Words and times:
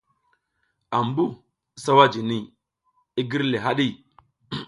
Ambuh 0.97 1.33
sawa 1.83 2.05
jini, 2.13 2.37
i 3.19 3.21
gir 3.29 3.43
le 3.51 3.57
haɗi. 3.65 3.87